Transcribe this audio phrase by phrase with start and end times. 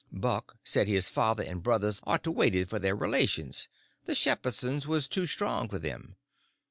[0.11, 5.27] Buck said his father and brothers ought to waited for their relations—the Shepherdsons was too
[5.27, 6.15] strong for them.